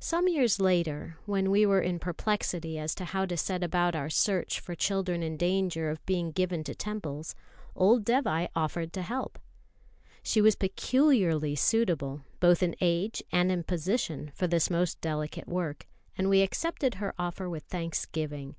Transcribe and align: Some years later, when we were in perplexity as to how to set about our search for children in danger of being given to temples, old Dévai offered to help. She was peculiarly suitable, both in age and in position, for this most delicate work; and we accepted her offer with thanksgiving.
Some 0.00 0.28
years 0.28 0.58
later, 0.62 1.18
when 1.26 1.50
we 1.50 1.66
were 1.66 1.82
in 1.82 1.98
perplexity 1.98 2.78
as 2.78 2.94
to 2.94 3.04
how 3.04 3.26
to 3.26 3.36
set 3.36 3.62
about 3.62 3.94
our 3.94 4.08
search 4.08 4.60
for 4.60 4.74
children 4.74 5.22
in 5.22 5.36
danger 5.36 5.90
of 5.90 6.02
being 6.06 6.30
given 6.32 6.64
to 6.64 6.74
temples, 6.74 7.34
old 7.76 8.02
Dévai 8.02 8.48
offered 8.56 8.94
to 8.94 9.02
help. 9.02 9.38
She 10.22 10.40
was 10.40 10.56
peculiarly 10.56 11.54
suitable, 11.54 12.22
both 12.40 12.62
in 12.62 12.76
age 12.80 13.22
and 13.30 13.52
in 13.52 13.62
position, 13.62 14.30
for 14.34 14.46
this 14.46 14.70
most 14.70 15.02
delicate 15.02 15.46
work; 15.48 15.86
and 16.16 16.30
we 16.30 16.40
accepted 16.40 16.94
her 16.94 17.12
offer 17.18 17.46
with 17.46 17.64
thanksgiving. 17.64 18.56